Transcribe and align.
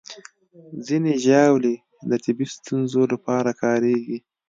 ځینې 0.85 1.13
ژاولې 1.25 1.75
د 2.09 2.11
طبي 2.23 2.45
ستونزو 2.55 3.01
لپاره 3.13 3.51
کارېږي. 3.63 4.17